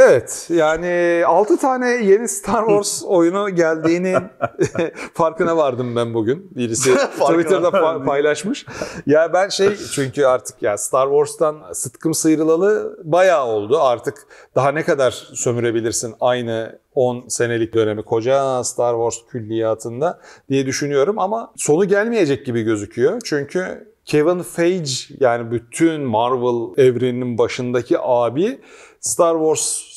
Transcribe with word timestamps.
Evet 0.00 0.46
yani 0.50 1.22
6 1.26 1.56
tane 1.56 1.88
yeni 1.90 2.28
Star 2.28 2.66
Wars 2.66 3.02
oyunu 3.06 3.50
geldiğinin 3.50 4.18
farkına 5.14 5.56
vardım 5.56 5.96
ben 5.96 6.14
bugün. 6.14 6.50
Birisi 6.56 6.94
Twitter'da 7.20 7.68
pa- 7.68 8.04
paylaşmış. 8.04 8.66
Ya 9.06 9.32
ben 9.32 9.48
şey 9.48 9.76
çünkü 9.76 10.24
artık 10.24 10.62
ya 10.62 10.78
Star 10.78 11.08
Wars'tan 11.08 11.72
sıtkım 11.72 12.14
sıyrılalı 12.14 12.98
bayağı 13.04 13.46
oldu. 13.46 13.78
Artık 13.80 14.26
daha 14.54 14.72
ne 14.72 14.84
kadar 14.84 15.10
sömürebilirsin 15.34 16.14
aynı 16.20 16.78
10 16.94 17.28
senelik 17.28 17.74
dönemi 17.74 18.02
koca 18.02 18.64
Star 18.64 18.94
Wars 18.94 19.30
külliyatında 19.30 20.20
diye 20.48 20.66
düşünüyorum 20.66 21.18
ama 21.18 21.52
sonu 21.56 21.84
gelmeyecek 21.84 22.46
gibi 22.46 22.62
gözüküyor. 22.62 23.20
Çünkü 23.24 23.90
Kevin 24.04 24.42
Feige 24.42 24.90
yani 25.20 25.50
bütün 25.50 26.00
Marvel 26.00 26.86
evreninin 26.86 27.38
başındaki 27.38 27.96
abi 27.98 28.60
Star 29.00 29.34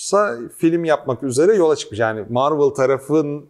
Wars'a 0.03 0.37
film 0.57 0.85
yapmak 0.85 1.23
üzere 1.23 1.55
yola 1.55 1.75
çıkmış. 1.75 1.99
Yani 1.99 2.25
Marvel 2.29 2.69
tarafın 2.69 3.45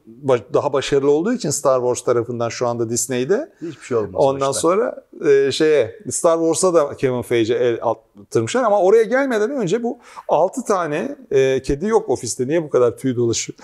daha 0.53 0.73
başarılı 0.73 1.11
olduğu 1.11 1.33
için 1.33 1.49
Star 1.49 1.79
Wars 1.79 2.03
tarafından 2.03 2.49
şu 2.49 2.67
anda 2.67 2.89
Disney'de. 2.89 3.53
Hiçbir 3.61 3.85
şey 3.85 3.97
olmaz. 3.97 4.13
Ondan 4.15 4.51
işte. 4.51 4.61
sonra 4.61 5.05
e, 5.25 5.51
şeye 5.51 5.99
Star 6.09 6.37
Wars'a 6.37 6.73
da 6.73 6.97
Kevin 6.97 7.21
Feige 7.21 7.53
el 7.53 7.79
attırmışlar 7.81 8.63
ama 8.63 8.81
oraya 8.81 9.03
gelmeden 9.03 9.51
önce 9.51 9.83
bu 9.83 9.99
6 10.27 10.65
tane 10.65 11.15
e, 11.31 11.61
kedi 11.61 11.85
yok 11.85 12.09
ofiste. 12.09 12.47
Niye 12.47 12.63
bu 12.63 12.69
kadar 12.69 12.97
tüy 12.97 13.15
dolaşıyor? 13.15 13.59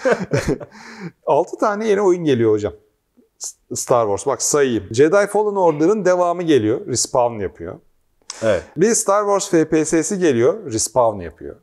6 1.25 1.57
tane 1.59 1.87
yeni 1.87 2.01
oyun 2.01 2.23
geliyor 2.23 2.51
hocam. 2.51 2.73
Star 3.73 4.05
Wars. 4.05 4.25
Bak 4.25 4.41
sayayım. 4.41 4.83
Jedi 4.91 5.27
Fallen 5.27 5.55
Order'ın 5.55 6.05
devamı 6.05 6.43
geliyor. 6.43 6.87
Respawn 6.87 7.39
yapıyor. 7.39 7.75
Evet. 8.43 8.63
Bir 8.77 8.93
Star 8.93 9.39
Wars 9.39 9.49
FPS'si 9.49 10.19
geliyor. 10.19 10.71
Respawn 10.71 11.19
yapıyor. 11.19 11.55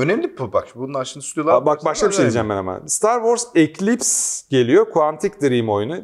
Önemli 0.00 0.38
bir 0.38 0.52
bak. 0.52 0.68
Bunlar 0.74 1.04
şimdi 1.04 1.26
stüdyolar. 1.26 1.54
Aa, 1.54 1.66
Bak 1.66 1.84
başka 1.84 2.08
bir 2.08 2.12
şey 2.12 2.22
diyeceğim 2.22 2.48
ben 2.48 2.56
ama. 2.56 2.80
Star 2.86 3.20
Wars 3.20 3.44
Eclipse 3.54 4.46
geliyor. 4.50 4.90
Quantic 4.90 5.32
Dream 5.42 5.68
oyunu. 5.68 5.96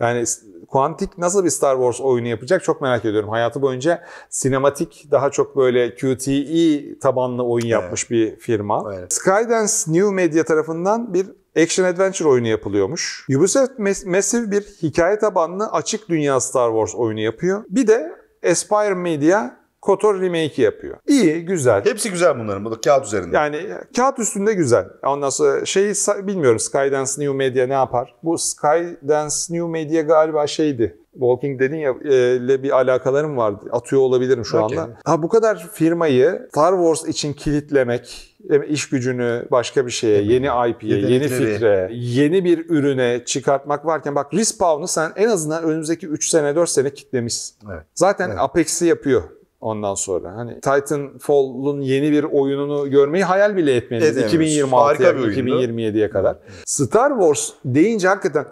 Yani 0.00 0.24
Quantic 0.68 1.10
nasıl 1.18 1.44
bir 1.44 1.50
Star 1.50 1.76
Wars 1.76 2.00
oyunu 2.00 2.28
yapacak 2.28 2.64
çok 2.64 2.80
merak 2.80 3.04
ediyorum. 3.04 3.30
Hayatı 3.30 3.62
boyunca 3.62 4.04
sinematik 4.30 5.06
daha 5.10 5.30
çok 5.30 5.56
böyle 5.56 5.94
QTE 5.94 6.98
tabanlı 6.98 7.42
oyun 7.44 7.66
yapmış 7.66 8.02
evet. 8.02 8.10
bir 8.10 8.40
firma. 8.40 8.94
Evet. 8.94 9.12
Skydance 9.12 9.72
New 9.86 10.10
Media 10.14 10.44
tarafından 10.44 11.14
bir 11.14 11.26
Action 11.62 11.86
Adventure 11.86 12.28
oyunu 12.28 12.48
yapılıyormuş. 12.48 13.26
Ubisoft 13.36 13.78
Massive 14.06 14.50
bir 14.50 14.62
hikaye 14.62 15.18
tabanlı 15.18 15.66
açık 15.66 16.08
dünya 16.08 16.40
Star 16.40 16.70
Wars 16.70 16.94
oyunu 16.94 17.20
yapıyor. 17.20 17.64
Bir 17.68 17.86
de 17.86 18.12
Aspire 18.50 18.94
Media 18.94 19.59
KOTOR 19.80 20.20
remake'i 20.20 20.60
yapıyor. 20.62 20.96
İyi, 21.08 21.44
güzel. 21.44 21.84
Hepsi 21.84 22.10
güzel 22.10 22.38
bunların. 22.38 22.64
Bu 22.64 22.70
da 22.70 22.80
kağıt 22.80 23.06
üzerinde. 23.06 23.36
Yani 23.36 23.68
kağıt 23.96 24.18
üstünde 24.18 24.54
güzel. 24.54 24.86
Ondan 25.06 25.30
sonra 25.30 25.64
şeyi 25.64 25.94
bilmiyorum 26.26 26.58
Skydance 26.58 27.10
New 27.18 27.32
Media 27.32 27.66
ne 27.66 27.72
yapar? 27.72 28.14
Bu 28.22 28.38
Skydance 28.38 29.34
New 29.50 29.68
Media 29.68 30.02
galiba 30.02 30.46
şeydi. 30.46 30.96
Walking 31.12 31.60
Dead'in 31.60 31.76
ya, 31.76 31.94
ile 32.02 32.62
bir 32.62 32.70
alakalarım 32.70 33.36
vardı. 33.36 33.66
Atıyor 33.72 34.02
olabilirim 34.02 34.44
şu 34.44 34.58
okay. 34.58 34.78
anda. 34.78 34.98
Ha 35.04 35.22
bu 35.22 35.28
kadar 35.28 35.68
firmayı 35.72 36.46
Star 36.50 36.72
Wars 36.72 37.08
için 37.08 37.32
kilitlemek, 37.32 38.36
iş 38.68 38.88
gücünü 38.88 39.46
başka 39.50 39.86
bir 39.86 39.90
şeye, 39.90 40.22
yeni 40.22 40.70
IP'ye, 40.70 40.98
yeni 40.98 41.28
fikre, 41.28 41.90
yeni 41.92 42.44
bir 42.44 42.70
ürüne 42.70 43.24
çıkartmak 43.24 43.86
varken 43.86 44.14
bak 44.14 44.34
Respawn'u 44.34 44.88
sen 44.88 45.12
en 45.16 45.28
azından 45.28 45.64
önümüzdeki 45.64 46.06
3 46.06 46.28
sene 46.28 46.56
4 46.56 46.68
sene 46.68 46.90
kitlemişsin. 46.94 47.68
Evet. 47.70 47.82
Zaten 47.94 48.28
Evet. 48.28 48.38
Apex'i 48.40 48.86
yapıyor 48.86 49.22
ondan 49.60 49.94
sonra. 49.94 50.36
Hani 50.36 50.54
Titanfall'un 50.54 51.80
yeni 51.80 52.12
bir 52.12 52.24
oyununu 52.24 52.90
görmeyi 52.90 53.24
hayal 53.24 53.56
bile 53.56 53.76
etmeliyiz. 53.76 54.18
Edemiyoruz. 54.18 54.56
2026'ya, 54.56 54.72
Harika 54.72 55.16
bir 55.16 55.20
oyundu. 55.20 55.62
2027'ye 55.62 56.10
kadar. 56.10 56.36
Star 56.64 57.10
Wars 57.10 57.50
deyince 57.64 58.08
hakikaten 58.08 58.46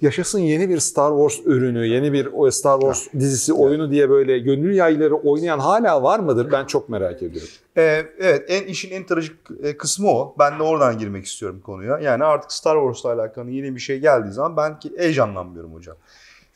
yaşasın 0.00 0.38
yeni 0.38 0.68
bir 0.68 0.78
Star 0.78 1.10
Wars 1.10 1.46
ürünü, 1.46 1.86
yeni 1.86 2.12
bir 2.12 2.50
Star 2.50 2.80
Wars 2.80 3.06
dizisi, 3.18 3.52
oyunu 3.52 3.90
diye 3.90 4.10
böyle 4.10 4.38
gönül 4.38 4.74
yayları 4.74 5.14
oynayan 5.14 5.58
hala 5.58 6.02
var 6.02 6.18
mıdır? 6.18 6.52
Ben 6.52 6.64
çok 6.64 6.88
merak 6.88 7.22
ediyorum. 7.22 7.48
Ee, 7.76 8.02
evet 8.18 8.44
en 8.48 8.64
işin 8.64 8.90
en 8.90 9.06
trajik 9.06 9.36
e, 9.62 9.76
kısmı 9.76 10.10
o. 10.10 10.34
Ben 10.38 10.58
de 10.58 10.62
oradan 10.62 10.98
girmek 10.98 11.24
istiyorum 11.26 11.60
konuya. 11.64 11.98
Yani 11.98 12.24
artık 12.24 12.52
Star 12.52 12.76
Wars'la 12.76 13.22
alakalı 13.22 13.50
yeni 13.50 13.74
bir 13.74 13.80
şey 13.80 13.98
geldiği 13.98 14.32
zaman 14.32 14.56
ben 14.56 14.78
ki 14.78 14.92
heyecanlanmıyorum 14.98 15.74
hocam. 15.74 15.96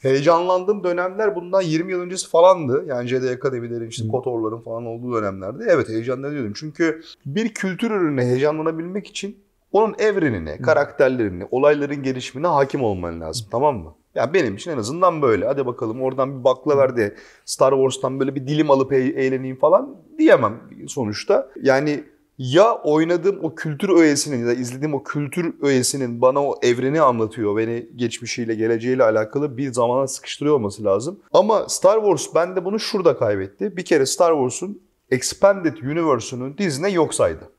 Heyecanlandığım 0.06 0.84
dönemler 0.84 1.34
bundan 1.34 1.62
20 1.62 1.92
yıl 1.92 2.00
öncesi 2.00 2.28
falandı. 2.28 2.84
Yani 2.88 3.08
Jedi 3.08 3.30
Akademilerin, 3.30 3.88
işte 3.88 4.08
KOTOR'ların 4.08 4.60
falan 4.60 4.86
olduğu 4.86 5.14
dönemlerde. 5.14 5.64
Evet 5.68 5.88
heyecanlanıyordum. 5.88 6.52
Çünkü 6.52 7.02
bir 7.26 7.54
kültür 7.54 7.90
ürününe 7.90 8.24
heyecanlanabilmek 8.24 9.06
için 9.06 9.36
onun 9.72 9.94
evrenine, 9.98 10.58
karakterlerine, 10.58 11.48
olayların 11.50 12.02
gelişimine 12.02 12.46
hakim 12.46 12.82
olman 12.82 13.20
lazım. 13.20 13.46
Tamam 13.50 13.76
mı? 13.76 13.94
Ya 14.14 14.34
benim 14.34 14.54
için 14.54 14.70
en 14.70 14.78
azından 14.78 15.22
böyle. 15.22 15.46
Hadi 15.46 15.66
bakalım 15.66 16.02
oradan 16.02 16.38
bir 16.38 16.44
bakla 16.44 16.76
ver 16.78 16.96
de 16.96 17.14
Star 17.44 17.72
Wars'tan 17.72 18.20
böyle 18.20 18.34
bir 18.34 18.46
dilim 18.46 18.70
alıp 18.70 18.92
eğleneyim 18.92 19.56
falan 19.56 19.96
diyemem 20.18 20.60
sonuçta. 20.86 21.48
Yani 21.62 22.04
ya 22.38 22.74
oynadığım 22.74 23.44
o 23.44 23.54
kültür 23.54 23.88
öğesinin 23.88 24.40
ya 24.40 24.46
da 24.46 24.54
izlediğim 24.54 24.94
o 24.94 25.02
kültür 25.02 25.54
öğesinin 25.62 26.20
bana 26.20 26.44
o 26.44 26.58
evreni 26.62 27.00
anlatıyor. 27.00 27.56
Beni 27.56 27.88
geçmişiyle 27.96 28.54
geleceğiyle 28.54 29.04
alakalı 29.04 29.56
bir 29.56 29.72
zamana 29.72 30.08
sıkıştırıyor 30.08 30.54
olması 30.54 30.84
lazım. 30.84 31.20
Ama 31.32 31.68
Star 31.68 31.96
Wars 31.96 32.34
bende 32.34 32.64
bunu 32.64 32.80
şurada 32.80 33.18
kaybetti. 33.18 33.76
Bir 33.76 33.84
kere 33.84 34.06
Star 34.06 34.32
Wars'un 34.32 34.82
Expanded 35.10 35.76
Universe'unu 35.76 36.58
Disney 36.58 36.92
yok 36.92 37.14
saydı. 37.14 37.50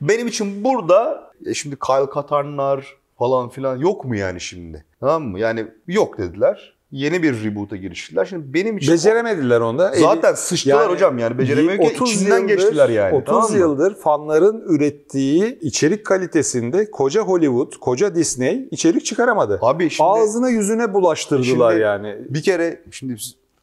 Benim 0.00 0.26
için 0.26 0.64
burada 0.64 1.30
e 1.46 1.54
şimdi 1.54 1.76
Kyle 1.78 2.10
Katarnlar 2.10 2.96
falan 3.18 3.48
filan 3.48 3.76
yok 3.76 4.04
mu 4.04 4.16
yani 4.16 4.40
şimdi? 4.40 4.84
Tamam 5.00 5.22
mı? 5.22 5.40
Yani 5.40 5.66
yok 5.86 6.18
dediler. 6.18 6.73
Yeni 6.94 7.22
bir 7.22 7.44
reboot'a 7.44 7.76
giriştiler. 7.76 8.24
Şimdi 8.24 8.54
benim 8.54 8.76
için 8.78 8.92
Beceremediler 8.92 9.60
onda. 9.60 9.92
zaten 9.96 10.34
sıçtılar 10.34 10.90
hocam 10.90 11.18
yani 11.18 11.38
beceremiyor 11.38 11.78
ki 11.78 12.04
içinden 12.04 12.46
geçtiler 12.46 12.88
yani. 12.88 13.14
30 13.14 13.26
tamam 13.26 13.50
mı? 13.50 13.58
yıldır 13.58 13.94
fanların 13.94 14.64
ürettiği 14.68 15.58
içerik 15.60 16.06
kalitesinde 16.06 16.90
koca 16.90 17.20
Hollywood, 17.22 17.72
koca 17.80 18.14
Disney 18.14 18.68
içerik 18.70 19.04
çıkaramadı. 19.04 19.58
Abi 19.62 19.90
şimdi 19.90 20.08
Ağzına 20.10 20.50
yüzüne 20.50 20.94
bulaştırdılar 20.94 21.70
Şimdi- 21.70 21.82
yani. 21.82 22.16
bir 22.28 22.42
kere 22.42 22.82
şimdi 22.90 23.16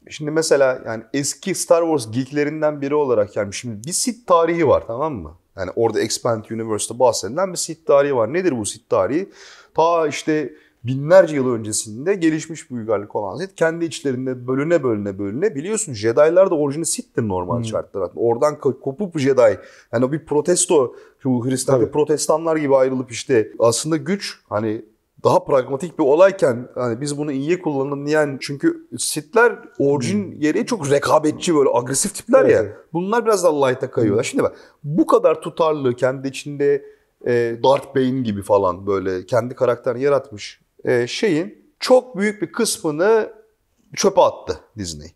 şimdi 0.10 0.32
mesela 0.32 0.82
yani 0.86 1.04
eski 1.14 1.56
Star 1.56 1.82
Wars 1.82 2.12
geeklerinden 2.12 2.82
biri 2.82 2.96
olarak 2.96 3.36
yani 3.36 3.54
şimdi 3.54 3.88
bir 3.88 3.94
Sith 3.94 4.28
tarihi 4.28 4.68
var 4.68 4.84
tamam 4.88 5.14
mı? 5.14 5.32
Yani 5.58 5.72
orada 5.76 6.00
Expand 6.02 6.46
Universe'da 6.52 7.00
bahsedilen 7.00 7.52
bir 7.52 7.58
Sith 7.58 7.86
tarihi 7.86 8.16
var. 8.16 8.34
Nedir 8.34 8.58
bu 8.58 8.66
Sith 8.66 8.90
tarihi? 8.90 9.30
Ta 9.76 10.08
işte 10.08 10.54
binlerce 10.84 11.36
yıl 11.36 11.54
öncesinde 11.54 12.14
gelişmiş 12.14 12.72
bir 12.72 12.76
uygarlık 12.76 13.16
olan 13.16 13.38
Sith 13.38 13.56
kendi 13.56 13.86
içlerinde 13.86 14.48
bölüne 14.48 14.84
bölüne 14.84 15.20
bölüne 15.20 15.56
biliyorsun 15.56 15.94
Jedi'lar 15.94 16.52
da 16.52 16.56
orijinali 16.56 16.86
Sith'tir 16.86 17.28
normal 17.28 17.58
Hmm. 17.58 17.66
şartlar 17.66 18.02
altında. 18.02 18.20
Oradan 18.20 18.54
ko- 18.54 18.80
kopup 18.80 19.20
Jedi 19.20 19.60
yani 19.94 20.06
o 20.06 20.12
bir 20.12 20.26
protesto 20.26 20.96
şu 21.24 21.30
Hristiyan 21.46 21.80
Tabii. 21.82 21.92
protestanlar 21.92 22.56
gibi 22.56 22.76
ayrılıp 22.76 23.12
işte 23.12 23.52
aslında 23.60 23.98
güç 23.98 24.40
hani 24.50 24.86
daha 25.24 25.44
pragmatik 25.46 26.00
bir 26.00 26.04
olayken 26.04 26.68
hani 26.76 27.02
biz 27.02 27.18
bunu 27.18 27.32
iyiye 27.32 27.62
kullanalım 27.62 28.06
diyen 28.06 28.38
çünkü 28.42 28.88
Sith'ler 28.98 29.60
orijin 29.80 30.36
yeri 30.40 30.66
çok 30.66 30.92
rekabetçi 30.92 31.56
böyle 31.56 31.70
agresif 31.74 32.16
tipler 32.16 32.46
ya. 32.46 32.60
Hmm. 32.60 32.66
Evet. 32.68 32.76
Bunlar 32.94 33.26
biraz 33.26 33.44
daha 33.44 33.66
light'a 33.68 33.92
kayıyorlar. 33.92 34.24
Şimdi 34.24 34.44
bak 34.44 34.56
bu 34.84 35.06
kadar 35.08 35.42
tutarlı 35.42 35.96
kendi 35.96 36.28
içinde 36.28 36.86
e, 37.28 37.56
Darth 37.64 37.96
Bane 37.96 38.22
gibi 38.22 38.42
falan 38.42 38.88
böyle 38.88 39.26
kendi 39.26 39.56
karakterini 39.56 40.04
yaratmış 40.04 40.62
şeyin 41.08 41.74
çok 41.80 42.18
büyük 42.18 42.42
bir 42.42 42.52
kısmını 42.52 43.30
çöpe 43.96 44.22
attı 44.22 44.60
Disney. 44.78 45.08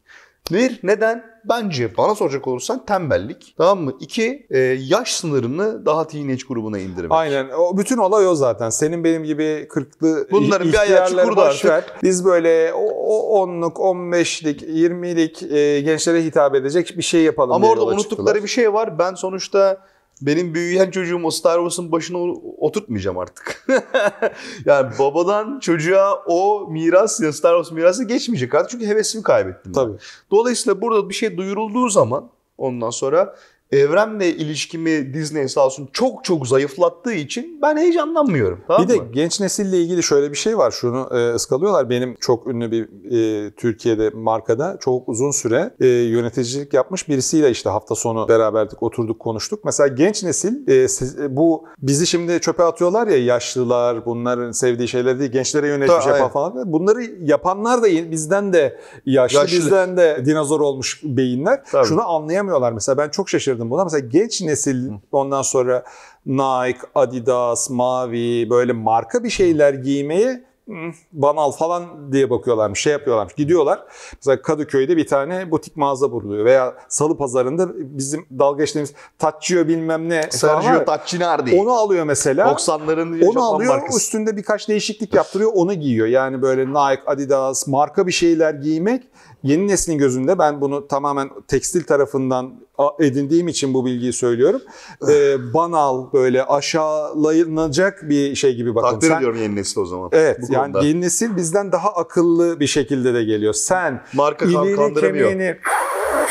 Bir, 0.51 0.79
neden? 0.83 1.35
Bence 1.49 1.97
bana 1.97 2.15
soracak 2.15 2.47
olursan 2.47 2.85
tembellik. 2.85 3.55
Tamam 3.57 3.79
mı? 3.83 3.93
İki, 3.99 4.47
e, 4.49 4.59
yaş 4.59 5.13
sınırını 5.15 5.85
daha 5.85 6.07
teenage 6.07 6.41
grubuna 6.49 6.79
indirmek. 6.79 7.11
Aynen. 7.11 7.49
O 7.49 7.77
bütün 7.77 7.97
olay 7.97 8.27
o 8.27 8.35
zaten. 8.35 8.69
Senin 8.69 9.03
benim 9.03 9.23
gibi 9.23 9.67
40'lı 9.69 10.27
Bunların 10.31 10.67
bir 10.67 10.79
ayağı 10.79 11.09
çukurda 11.09 11.41
artık. 11.41 11.65
ver. 11.65 11.83
Biz 12.03 12.25
böyle 12.25 12.73
o- 12.73 12.93
o 13.39 13.45
10'luk, 13.47 13.73
15'lik, 13.79 14.61
20'lik 14.61 15.43
e, 15.43 15.81
gençlere 15.81 16.23
hitap 16.23 16.55
edecek 16.55 16.93
bir 16.97 17.03
şey 17.03 17.21
yapalım 17.21 17.51
Ama 17.51 17.67
orada 17.69 17.85
unuttukları 17.85 18.09
çıktılar. 18.09 18.43
bir 18.43 18.47
şey 18.47 18.73
var. 18.73 18.99
Ben 18.99 19.13
sonuçta 19.13 19.77
benim 20.21 20.53
büyüyen 20.53 20.91
çocuğum 20.91 21.21
o 21.23 21.31
Star 21.31 21.55
Wars'ın 21.55 21.91
başına 21.91 22.17
oturtmayacağım 22.57 23.17
artık. 23.17 23.67
yani 24.65 24.91
babadan 24.99 25.59
çocuğa 25.59 26.23
o 26.25 26.67
miras 26.69 27.21
ya 27.21 27.33
Star 27.33 27.53
Wars 27.55 27.71
mirası 27.71 28.03
geçmeyecek 28.03 28.55
artık. 28.55 28.69
Çünkü 28.69 28.87
hevesimi 28.87 29.23
kaybettim. 29.23 29.71
ben. 29.71 29.73
Tabii. 29.73 29.97
Dolayısıyla 30.31 30.81
burada 30.81 31.09
bir 31.09 31.13
şey 31.13 31.37
duyurulduğu 31.37 31.89
zaman 31.89 32.29
ondan 32.57 32.89
sonra 32.89 33.35
evrenle 33.71 34.29
ilişkimi 34.35 35.13
Disney 35.13 35.47
sağ 35.47 35.65
olsun 35.65 35.89
çok 35.93 36.23
çok 36.23 36.47
zayıflattığı 36.47 37.13
için 37.13 37.59
ben 37.61 37.77
heyecanlanmıyorum. 37.77 38.61
Tamam 38.67 38.83
bir 38.83 38.93
de 38.93 38.97
mı? 38.97 39.05
genç 39.13 39.39
nesille 39.39 39.77
ilgili 39.77 40.03
şöyle 40.03 40.31
bir 40.31 40.37
şey 40.37 40.57
var. 40.57 40.71
Şunu 40.71 41.09
e, 41.17 41.33
ıskalıyorlar. 41.33 41.89
Benim 41.89 42.15
çok 42.19 42.47
ünlü 42.47 42.71
bir 42.71 42.83
e, 43.11 43.51
Türkiye'de 43.51 44.09
markada 44.09 44.77
çok 44.79 45.09
uzun 45.09 45.31
süre 45.31 45.73
e, 45.79 45.87
yöneticilik 45.87 46.73
yapmış 46.73 47.09
birisiyle 47.09 47.51
işte 47.51 47.69
hafta 47.69 47.95
sonu 47.95 48.27
beraberdik, 48.27 48.83
oturduk, 48.83 49.19
konuştuk. 49.19 49.65
Mesela 49.65 49.87
genç 49.87 50.23
nesil 50.23 50.67
e, 50.67 50.87
siz- 50.87 51.19
e, 51.19 51.35
bu 51.35 51.65
bizi 51.77 52.07
şimdi 52.07 52.39
çöpe 52.41 52.63
atıyorlar 52.63 53.07
ya 53.07 53.17
yaşlılar, 53.25 54.05
bunların 54.05 54.51
sevdiği 54.51 54.87
şeyler 54.87 55.19
değil, 55.19 55.31
gençlere 55.31 55.67
yönelik 55.67 55.95
bir 55.97 56.01
şey 56.01 56.11
yapan 56.11 56.29
falan. 56.29 56.73
Bunları 56.73 57.03
yapanlar 57.21 57.81
da 57.83 57.87
bizden 58.11 58.53
de 58.53 58.79
yaşlı, 59.05 59.37
Yaşlı. 59.39 59.57
bizden 59.57 59.97
de 59.97 60.23
dinozor 60.25 60.59
olmuş 60.59 61.01
beyinler. 61.03 61.63
Tabii. 61.71 61.87
Şunu 61.87 62.09
anlayamıyorlar. 62.09 62.71
Mesela 62.71 62.97
ben 62.97 63.09
çok 63.09 63.29
şaşırdım 63.29 63.54
buna. 63.59 63.83
Mesela 63.83 64.07
genç 64.07 64.41
nesil 64.41 64.89
ondan 65.11 65.41
sonra 65.41 65.83
Nike, 66.25 66.79
Adidas, 66.95 67.69
Mavi 67.69 68.49
böyle 68.49 68.73
marka 68.73 69.23
bir 69.23 69.29
şeyler 69.29 69.73
giymeye 69.73 70.43
"Hmm, 70.65 70.91
banal 71.11 71.51
falan 71.51 72.11
diye 72.11 72.29
bakıyorlarmış, 72.29 72.79
şey 72.79 72.93
yapıyorlarmış. 72.93 73.33
Gidiyorlar. 73.33 73.83
Mesela 74.15 74.41
Kadıköy'de 74.41 74.97
bir 74.97 75.07
tane 75.07 75.51
butik 75.51 75.77
mağaza 75.77 76.11
buluyor 76.11 76.45
veya 76.45 76.73
Salı 76.89 77.17
Pazarı'nda 77.17 77.67
bizim 77.75 78.25
dalga 78.39 78.63
geçtiğimiz 78.63 78.93
Taccio 79.19 79.67
bilmem 79.67 80.09
ne. 80.09 80.21
Sergio 80.29 80.85
Taccinardi. 80.85 81.59
Onu 81.61 81.71
alıyor 81.71 82.05
mesela. 82.05 82.51
90'ların 82.51 83.07
Onu 83.23 83.33
Japon 83.33 83.41
alıyor, 83.41 83.73
markası. 83.75 83.97
üstünde 83.97 84.37
birkaç 84.37 84.69
değişiklik 84.69 85.13
yaptırıyor, 85.13 85.51
onu 85.55 85.73
giyiyor. 85.73 86.07
Yani 86.07 86.41
böyle 86.41 86.65
Nike, 86.69 87.01
Adidas, 87.05 87.67
marka 87.67 88.07
bir 88.07 88.11
şeyler 88.11 88.53
giymek 88.53 89.03
yeni 89.43 89.67
neslin 89.67 89.97
gözünde 89.97 90.39
ben 90.39 90.61
bunu 90.61 90.87
tamamen 90.87 91.29
tekstil 91.47 91.83
tarafından 91.83 92.53
edindiğim 92.99 93.47
için 93.47 93.73
bu 93.73 93.85
bilgiyi 93.85 94.13
söylüyorum. 94.13 94.61
Ee, 95.09 95.53
banal, 95.53 96.13
böyle 96.13 96.43
aşağılanacak 96.43 98.09
bir 98.09 98.35
şey 98.35 98.55
gibi 98.55 98.75
bakın. 98.75 98.89
Takdir 98.89 99.07
Sen- 99.07 99.17
ediyorum 99.17 99.39
yeni 99.41 99.55
nesil 99.55 99.81
o 99.81 99.85
zaman. 99.85 100.09
Evet, 100.11 100.37
Bu 100.49 100.53
yani 100.53 100.71
konuda. 100.73 100.87
yeni 100.87 101.01
nesil 101.01 101.35
bizden 101.35 101.71
daha 101.71 101.89
akıllı 101.93 102.59
bir 102.59 102.67
şekilde 102.67 103.13
de 103.13 103.23
geliyor. 103.23 103.53
Sen 103.53 104.03
Marka 104.13 104.45
ileri 104.45 104.93
kemiğini 104.93 105.57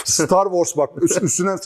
Star 0.04 0.44
Wars 0.44 0.76
bak 0.76 0.90
üst- 1.02 1.22
üstüne 1.22 1.56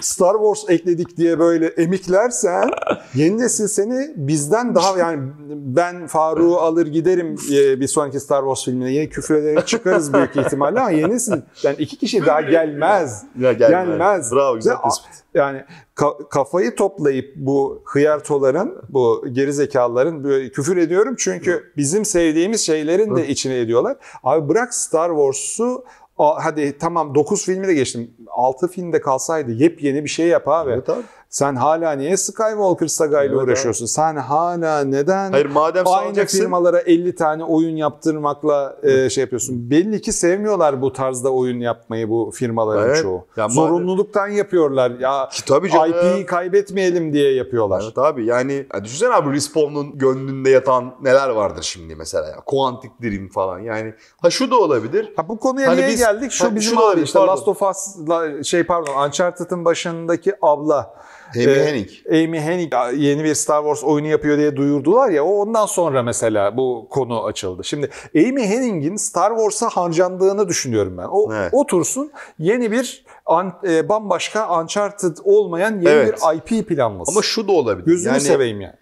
Star 0.00 0.34
Wars 0.34 0.64
ekledik 0.68 1.16
diye 1.16 1.38
böyle 1.38 1.66
emiklersen 1.66 2.70
yeni 3.14 3.38
nesil 3.38 3.68
seni 3.68 4.10
bizden 4.16 4.74
daha 4.74 4.98
yani 4.98 5.22
ben 5.50 6.06
Faruk'u 6.06 6.56
alır 6.58 6.86
giderim 6.86 7.36
e, 7.52 7.80
bir 7.80 7.86
sonraki 7.86 8.20
Star 8.20 8.40
Wars 8.40 8.64
filmine 8.64 8.92
yeni 8.92 9.08
küfür 9.08 9.34
ederek 9.34 9.66
çıkarız 9.66 10.12
büyük 10.12 10.36
ihtimalle 10.36 10.80
ama 10.80 10.90
yeni 10.90 11.10
nesil 11.10 11.32
yani 11.62 11.76
iki 11.78 11.96
kişi 11.98 12.26
daha 12.26 12.40
gelmez. 12.40 13.22
Ya 13.38 13.52
gelmez. 13.52 13.86
Gelmez. 13.88 14.32
Bravo 14.32 14.54
güzel 14.56 14.76
tespit. 14.76 15.10
Yani 15.34 15.64
ka- 15.96 16.28
kafayı 16.28 16.74
toplayıp 16.74 17.32
bu 17.36 17.82
hıyartoların, 17.84 18.82
bu 18.88 19.24
geri 19.32 19.52
zekalıların 19.52 20.24
böyle 20.24 20.50
küfür 20.50 20.76
ediyorum 20.76 21.14
çünkü 21.18 21.72
bizim 21.76 22.04
sevdiğimiz 22.04 22.60
şeylerin 22.60 23.16
de 23.16 23.28
içine 23.28 23.58
ediyorlar. 23.58 23.96
Abi 24.22 24.48
bırak 24.48 24.74
Star 24.74 25.10
Wars'u 25.10 25.84
hadi 26.24 26.78
tamam 26.78 27.14
9 27.14 27.44
filmi 27.44 27.68
de 27.68 27.74
geçtim. 27.74 28.10
6 28.30 28.68
filmde 28.68 29.00
kalsaydı 29.00 29.52
yepyeni 29.52 30.04
bir 30.04 30.08
şey 30.08 30.26
yap 30.26 30.48
abi. 30.48 30.70
Evet 30.70 30.88
abi. 30.88 31.02
Sen 31.30 31.56
hala 31.56 31.92
niye 31.92 32.16
Skywalker 32.16 32.86
saga 32.86 33.22
ile 33.22 33.32
Evet 33.34 33.42
uğraşıyorsun? 33.44 33.86
Sen 33.86 34.16
hala 34.16 34.80
neden 34.84 35.32
Hayır 35.32 35.46
madem 35.46 35.84
aynı 35.88 36.26
firmalara 36.26 36.78
50 36.80 37.14
tane 37.14 37.44
oyun 37.44 37.76
yaptırmakla 37.76 38.76
e, 38.82 39.10
şey 39.10 39.22
yapıyorsun? 39.22 39.70
Belli 39.70 40.00
ki 40.00 40.12
sevmiyorlar 40.12 40.82
bu 40.82 40.92
tarzda 40.92 41.30
oyun 41.32 41.60
yapmayı 41.60 42.08
bu 42.08 42.30
firmaların 42.34 42.88
Evet. 42.88 43.02
çoğu. 43.02 43.24
Ya 43.36 43.44
madem- 43.44 43.50
Zorunluluktan 43.54 44.28
yapıyorlar. 44.28 44.90
Ya 44.90 45.28
Ki 45.28 45.44
tabii 45.44 45.70
canım. 45.70 45.90
IP'yi 45.90 46.26
kaybetmeyelim 46.26 47.12
diye 47.12 47.34
yapıyorlar. 47.34 47.82
Evet 47.84 47.98
abi 47.98 48.26
yani 48.26 48.66
ya 48.74 48.84
düşünsene 48.84 49.14
abi 49.14 49.32
Respawn'un 49.32 49.98
gönlünde 49.98 50.50
yatan 50.50 50.94
neler 51.02 51.28
vardır 51.28 51.62
şimdi 51.62 51.96
mesela 51.96 52.26
ya. 52.28 52.36
Quantic 52.46 52.90
Dream 53.02 53.28
falan 53.28 53.58
yani. 53.58 53.94
Ha 54.22 54.30
şu 54.30 54.50
da 54.50 54.58
olabilir. 54.58 55.12
Ha 55.16 55.28
bu 55.28 55.38
konuya 55.38 55.68
Hani 55.68 55.76
niye 55.76 55.88
biz- 55.88 55.98
geldik? 55.98 56.32
Şu 56.32 56.44
Ha, 56.44 56.54
bizim 56.54 56.74
şu 56.78 56.86
abi 56.88 57.00
işte 57.00 57.18
pardon. 57.18 57.32
Last 57.32 57.48
of 57.48 57.62
Us'la 57.62 58.42
şey 58.44 58.62
pardon 58.64 59.06
Uncharted'ın 59.06 59.64
başındaki 59.64 60.32
abla 60.42 60.94
Amy 61.36 61.44
Ee, 61.44 61.64
Hennig. 61.66 61.90
Amy 62.10 62.40
Hennig 62.40 62.72
yeni 62.96 63.24
bir 63.24 63.34
Star 63.34 63.62
Wars 63.62 63.84
oyunu 63.84 64.06
yapıyor 64.06 64.38
diye 64.38 64.56
duyurdular 64.56 65.10
ya 65.10 65.24
o 65.24 65.30
ondan 65.30 65.66
sonra 65.66 66.02
mesela 66.02 66.56
bu 66.56 66.86
konu 66.90 67.24
açıldı. 67.24 67.64
Şimdi 67.64 67.90
Amy 68.16 68.42
Hennig'in 68.42 68.96
Star 68.96 69.30
Wars'a 69.30 69.68
harcandığını 69.68 70.48
düşünüyorum 70.48 70.98
ben. 70.98 71.06
O 71.10 71.32
Evet. 71.34 71.54
otursun 71.54 72.12
yeni 72.38 72.72
bir 72.72 73.04
an- 73.26 73.58
e, 73.68 73.88
bambaşka 73.88 74.60
Uncharted 74.62 75.16
olmayan 75.24 75.74
yeni 75.74 75.88
Evet. 75.88 76.18
bir 76.48 76.58
IP 76.58 76.68
planlasın. 76.68 77.12
Ama 77.12 77.22
şu 77.22 77.48
da 77.48 77.52
olabilir. 77.52 77.86
Gözünü 77.86 78.08
yani, 78.12 78.20
seveyim 78.20 78.60
yani. 78.60 78.74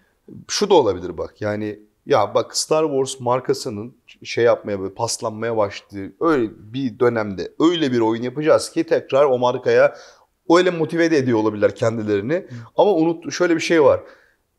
şu 0.47 0.69
da 0.69 0.73
olabilir 0.73 1.17
bak 1.17 1.41
yani 1.41 1.79
ya 2.05 2.35
bak 2.35 2.57
Star 2.57 2.83
Wars 2.85 3.19
markasının 3.19 3.95
şey 4.23 4.43
yapmaya 4.43 4.79
böyle 4.79 4.93
paslanmaya 4.93 5.57
başladığı 5.57 6.11
öyle 6.21 6.49
bir 6.73 6.99
dönemde 6.99 7.51
öyle 7.59 7.91
bir 7.91 7.99
oyun 7.99 8.23
yapacağız 8.23 8.71
ki 8.71 8.83
tekrar 8.83 9.25
o 9.25 9.37
markaya 9.37 9.95
öyle 10.57 10.69
motive 10.69 11.11
de 11.11 11.17
ediyor 11.17 11.39
olabilirler 11.39 11.75
kendilerini. 11.75 12.45
Ama 12.77 12.93
unut 12.93 13.33
şöyle 13.33 13.55
bir 13.55 13.61
şey 13.61 13.83
var. 13.83 13.99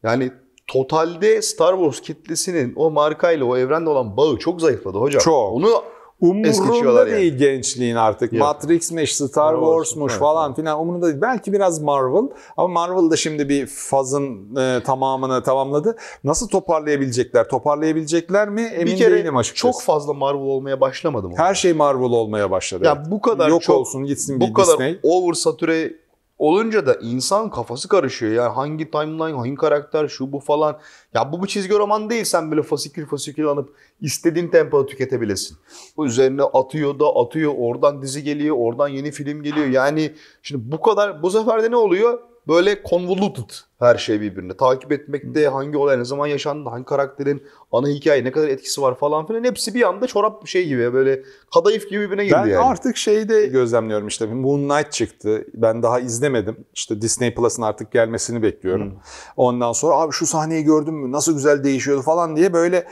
Yani 0.03 0.33
totalde 0.67 1.43
Star 1.43 1.75
Wars 1.75 2.01
kitlesinin 2.01 2.73
o 2.77 2.91
markayla 2.91 3.47
o 3.47 3.57
evrenle 3.57 3.89
olan 3.89 4.17
bağı 4.17 4.37
çok 4.37 4.61
zayıfladı 4.61 4.99
hocam. 4.99 5.21
Çok. 5.21 5.53
Onu 5.53 5.83
Umurunda 6.21 6.99
yani. 6.99 7.11
değil 7.13 7.37
gençliğin 7.39 7.97
artık. 7.97 8.33
Yok. 8.33 8.41
Matrix'miş, 8.43 9.17
Star 9.17 9.55
Wars'muş 9.55 9.77
Wars'muş, 9.77 10.13
falan 10.13 10.55
filan 10.55 10.81
umurunda 10.81 11.07
değil. 11.07 11.21
Belki 11.21 11.53
biraz 11.53 11.83
Marvel 11.83 12.29
ama 12.57 12.69
Marvel 12.69 13.11
da 13.11 13.17
şimdi 13.17 13.49
bir 13.49 13.67
fazın 13.67 14.57
e, 14.57 14.83
tamamını 14.83 15.43
tamamladı. 15.43 15.97
Nasıl 16.25 16.49
toparlayabilecekler? 16.49 17.49
Toparlayabilecekler 17.49 18.49
mi? 18.49 18.63
Emin 18.63 18.87
bir 18.87 18.97
kere 18.97 19.15
değilim 19.15 19.37
açıkçası. 19.37 19.73
çok 19.73 19.83
fazla 19.83 20.13
Marvel 20.13 20.41
olmaya 20.41 20.81
başlamadı 20.81 21.29
mı? 21.29 21.35
Her 21.37 21.55
şey 21.55 21.73
Marvel 21.73 22.11
olmaya 22.11 22.51
başladı. 22.51 22.85
Ya 22.85 23.05
bu 23.11 23.21
kadar 23.21 23.49
Yok 23.49 23.63
çok 23.63 23.77
olsun 23.77 24.05
gitsin 24.05 24.41
bu 24.41 24.49
bir 24.49 24.55
kadar 24.55 24.73
Disney. 24.73 24.99
oversature 25.03 25.93
olunca 26.41 26.87
da 26.87 26.95
insan 26.95 27.51
kafası 27.51 27.89
karışıyor. 27.89 28.33
Yani 28.33 28.49
hangi 28.49 28.91
timeline, 28.91 29.37
hangi 29.37 29.55
karakter, 29.55 30.09
şu 30.09 30.33
bu 30.33 30.41
falan. 30.41 30.79
Ya 31.15 31.33
bu 31.33 31.43
bir 31.43 31.49
çizgi 31.49 31.75
roman 31.75 32.11
değil. 32.11 32.25
Sen 32.25 32.51
böyle 32.51 32.63
fasikül 32.63 33.07
fasikül 33.07 33.47
alıp 33.47 33.75
istediğin 34.01 34.49
tempoda 34.49 34.87
tüketebilesin. 34.87 35.57
Bu 35.97 36.07
üzerine 36.07 36.43
atıyor 36.43 36.99
da 36.99 37.17
atıyor. 37.17 37.55
Oradan 37.59 38.03
dizi 38.03 38.23
geliyor, 38.23 38.57
oradan 38.59 38.89
yeni 38.89 39.11
film 39.11 39.43
geliyor. 39.43 39.67
Yani 39.67 40.13
şimdi 40.43 40.73
bu 40.73 40.81
kadar, 40.81 41.23
bu 41.23 41.31
sefer 41.31 41.63
de 41.63 41.71
ne 41.71 41.77
oluyor? 41.77 42.19
Böyle 42.51 42.83
convoluted 42.91 43.51
her 43.79 43.99
şey 43.99 44.21
birbirine. 44.21 44.57
Takip 44.57 44.93
etmekte 44.93 45.49
hangi 45.49 45.77
olay 45.79 45.99
ne 45.99 46.05
zaman 46.05 46.27
yaşandı, 46.27 46.71
hangi 46.71 46.85
karakterin 46.85 47.43
ana 47.73 47.89
hikaye 47.89 48.25
ne 48.25 48.33
kadar 48.33 48.49
etkisi 48.49 48.83
var 48.83 48.99
falan 48.99 49.27
filan. 49.27 49.45
Hepsi 49.45 49.75
bir 49.75 49.89
anda 49.89 50.07
çorap 50.07 50.45
bir 50.45 50.49
şey 50.49 50.67
gibi 50.67 50.93
böyle 50.93 51.23
kadayıf 51.55 51.91
gibi 51.91 52.01
birbirine 52.01 52.25
girdi 52.25 52.37
Ben 52.37 52.47
yani. 52.47 52.65
artık 52.65 52.97
şeyde 52.97 53.47
gözlemliyorum 53.47 54.09
işte 54.09 54.27
Moon 54.27 54.69
Knight 54.69 54.93
çıktı. 54.93 55.45
Ben 55.55 55.83
daha 55.83 56.01
izlemedim. 56.01 56.65
İşte 56.75 57.03
Disney 57.03 57.35
Plus'ın 57.35 57.63
artık 57.63 57.93
gelmesini 57.93 58.43
bekliyorum. 58.43 58.99
Ondan 59.37 59.73
sonra 59.73 59.95
abi 59.95 60.13
şu 60.13 60.27
sahneyi 60.27 60.65
gördün 60.65 60.95
mü? 60.95 61.13
Nasıl 61.13 61.35
güzel 61.35 61.65
değişiyordu 61.65 62.03
falan 62.03 62.37
diye 62.37 62.53
böyle 62.53 62.87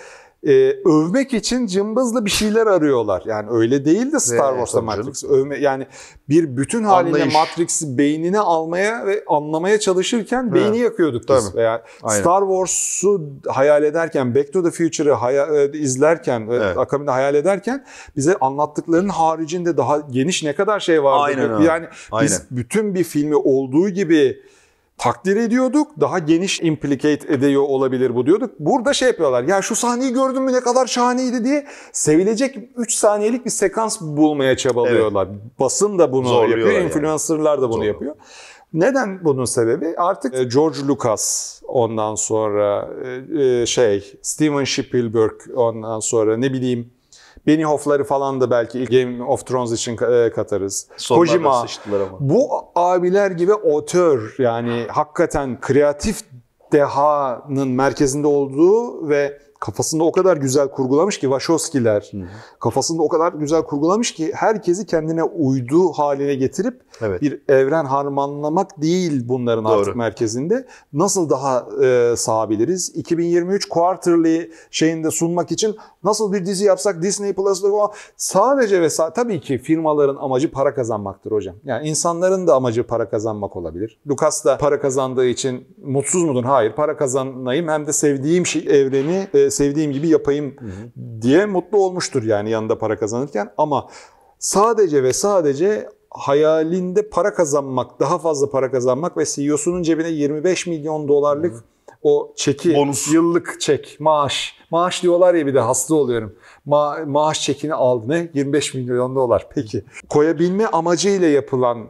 e, 0.47 0.53
övmek 0.85 1.35
için 1.35 1.67
cımbızlı 1.67 2.25
bir 2.25 2.31
şeyler 2.31 2.67
arıyorlar. 2.67 3.23
Yani 3.27 3.51
öyle 3.51 3.85
değil 3.85 4.13
de 4.13 4.19
Star 4.21 4.53
Wars'ta. 4.53 4.83
Matrix. 4.83 5.25
Övme, 5.25 5.59
yani 5.59 5.87
bir 6.29 6.57
bütün 6.57 6.85
halinde 6.85 7.17
Anlayış. 7.17 7.35
Matrix'i 7.35 7.99
beynine 7.99 8.39
almaya 8.39 9.07
ve 9.07 9.25
anlamaya 9.27 9.81
çalışırken 9.81 10.55
beyni 10.55 10.79
yakıyorduk 10.79 11.21
biz. 11.29 11.51
Tabii. 11.51 11.57
Veya 11.57 11.85
Aynen. 12.03 12.21
Star 12.21 12.41
Wars'u 12.41 13.23
hayal 13.49 13.83
ederken, 13.83 14.35
Back 14.35 14.53
to 14.53 14.63
the 14.63 14.71
Future'ı 14.71 15.13
hayal- 15.13 15.75
e, 15.75 15.79
izlerken, 15.79 16.49
ve 16.49 16.57
Evet. 16.57 16.79
akabinde 16.79 17.11
hayal 17.11 17.35
ederken 17.35 17.85
bize 18.17 18.37
anlattıklarının 18.41 19.09
haricinde 19.09 19.77
daha 19.77 19.99
geniş 20.11 20.43
ne 20.43 20.55
kadar 20.55 20.81
şey 20.81 21.03
vardı. 21.03 21.23
Aynen. 21.23 21.61
Yani 21.61 21.87
biz 21.93 22.09
Aynen. 22.13 22.39
bütün 22.51 22.95
bir 22.95 23.05
filmi 23.05 23.37
olduğu 23.37 23.89
gibi 23.89 24.43
takdir 24.99 25.37
ediyorduk. 25.37 26.01
Daha 26.01 26.19
geniş 26.19 26.61
implicate 26.63 27.33
ediyor 27.35 27.63
olabilir 27.63 28.15
bu 28.15 28.27
diyorduk. 28.27 28.51
Burada 28.59 28.93
şey 28.93 29.09
yapıyorlar. 29.09 29.43
Ya 29.45 29.63
şu 29.63 29.75
sahneyi 29.75 30.13
gördün 30.13 30.43
mü 30.43 30.53
ne 30.53 30.61
kadar 30.61 30.87
şahaneydi 30.87 31.45
diye 31.45 31.67
sevilecek 31.93 32.59
3 32.77 32.95
saniyelik 32.95 33.45
bir 33.45 33.51
sekans 33.51 34.01
bulmaya 34.01 34.57
çabalıyorlar. 34.57 35.29
Basın 35.61 35.99
da 35.99 36.13
bunu 36.13 36.29
Zorluyorlar 36.29 36.59
yapıyor. 36.59 36.73
yani. 36.73 36.85
Influencerlar 36.85 37.59
da 37.59 37.63
bunu 37.63 37.73
Zorluyor. 37.73 37.95
yapıyor. 37.95 38.15
Neden 38.73 39.25
bunun 39.25 39.45
sebebi? 39.45 39.95
Artık 39.97 40.35
e, 40.35 40.45
George 40.45 40.79
Lucas 40.89 41.55
ondan 41.69 42.15
sonra 42.15 42.89
e, 43.39 43.43
e, 43.43 43.67
şey 43.67 44.13
Steven 44.23 44.65
Spielberg 44.65 45.33
ondan 45.55 46.01
sonra 46.01 46.37
ne 46.37 46.53
bileyim 46.53 46.91
Benioff'ları 47.49 48.05
falan 48.05 48.41
da 48.41 48.51
belki 48.51 48.85
Game 48.85 49.25
of 49.25 49.47
Thrones 49.47 49.73
için 49.73 49.93
e, 49.93 50.31
katarız. 50.31 50.87
Sonlarda 50.97 51.27
Kojima. 51.27 51.67
Bu 52.21 52.49
abiler 52.75 53.31
gibi 53.31 53.55
otör 53.55 54.35
yani 54.39 54.87
hakikaten 54.89 55.61
kreatif 55.61 56.21
dehanın 56.73 57.69
merkezinde 57.69 58.27
olduğu 58.27 59.09
ve 59.09 59.39
kafasında 59.61 60.05
o 60.05 60.13
kadar 60.13 60.37
güzel 60.37 60.69
kurgulamış 60.69 61.19
ki 61.19 61.23
Wachowski'ler 61.23 62.11
kafasında 62.61 63.03
o 63.03 63.09
kadar 63.09 63.33
güzel 63.33 63.63
kurgulamış 63.63 64.15
ki 64.15 64.33
herkesi 64.35 64.87
kendine 64.87 65.23
uyduğu 65.23 65.93
haline 65.93 66.35
getirip 66.35 66.81
Evet. 67.01 67.23
bir 67.23 67.43
evren 67.49 67.85
harmanlamak 67.85 68.83
değil 68.83 69.29
bunların 69.29 69.65
Doğru. 69.65 69.73
artık 69.73 69.97
merkezinde. 69.97 70.67
Nasıl 70.93 71.31
daha 71.31 71.67
e, 71.85 72.15
sağabiliriz? 72.17 72.93
2023 72.97 73.69
quarterly 73.69 74.51
şeyinde 74.71 75.11
sunmak 75.11 75.51
için 75.53 75.77
nasıl 76.05 76.33
bir 76.33 76.47
dizi 76.47 76.65
yapsak 76.65 77.03
Disney 77.03 77.33
Plus'ta 77.33 77.71
falan. 77.71 77.91
Sadece 78.17 78.83
ve 78.83 78.87
sa- 78.87 79.13
tabii 79.15 79.41
ki 79.41 79.59
firmaların 79.59 80.17
amacı 80.17 80.51
para 80.51 80.75
kazanmaktır 80.75 81.33
hocam. 81.33 81.55
Yani 81.65 81.89
insanların 81.89 82.47
da 82.47 82.55
amacı 82.55 82.87
para 82.87 83.09
kazanmak 83.11 83.57
olabilir. 83.57 83.99
Lucas 84.09 84.45
da 84.45 84.59
para 84.59 84.81
kazandığı 84.81 85.27
için 85.27 85.69
mutsuz 85.85 86.25
mudur? 86.25 86.45
Hayır. 86.45 86.73
Para 86.73 86.97
kazanayım 86.97 87.69
hem 87.69 87.87
de 87.87 87.93
sevdiğim 87.93 88.47
şey, 88.47 88.63
evreni 88.81 89.29
e, 89.35 89.51
sevdiğim 89.51 89.93
gibi 89.93 90.09
yapayım 90.09 90.55
diye 91.21 91.47
mutlu 91.47 91.79
olmuştur 91.79 92.23
yani 92.23 92.51
yanında 92.51 92.79
para 92.79 92.99
kazanırken 92.99 93.51
ama 93.59 93.89
sadece 94.39 95.03
ve 95.03 95.13
sadece 95.13 95.89
hayalinde 96.19 97.09
para 97.09 97.35
kazanmak, 97.35 98.01
daha 98.01 98.19
fazla 98.19 98.51
para 98.51 98.71
kazanmak 98.71 99.17
ve 99.17 99.25
CEO'sunun 99.25 99.83
cebine 99.83 100.09
25 100.09 100.67
milyon 100.67 101.09
dolarlık 101.09 101.65
o 102.03 102.33
çeki, 102.37 102.75
Bonus. 102.75 103.13
yıllık 103.13 103.61
çek, 103.61 103.97
maaş. 104.01 104.55
Maaş 104.71 105.03
diyorlar 105.03 105.35
ya 105.35 105.47
bir 105.47 105.55
de 105.55 105.61
hasta 105.61 105.95
oluyorum. 105.95 106.37
Ma- 106.67 107.07
maaş 107.07 107.43
çekini 107.43 107.75
aldı 107.75 108.05
ne? 108.09 108.31
25 108.35 108.75
milyon 108.75 109.17
dolar. 109.17 109.47
Peki. 109.55 109.85
Koyabilme 110.09 110.67
amacıyla 110.67 111.29
yapılan 111.29 111.87